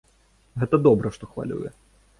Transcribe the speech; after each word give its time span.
Гэта 0.63 0.81
добра, 0.89 1.07
што 1.19 1.23
хвалюе. 1.35 1.69